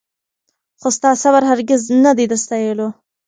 خو 0.79 0.87
ستا 0.97 1.09
صبر 1.23 1.41
هرګز 1.51 1.81
نه 2.03 2.11
دی 2.17 2.25
د 2.31 2.33
ستایلو 2.43 2.87